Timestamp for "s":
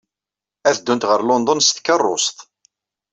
1.67-1.69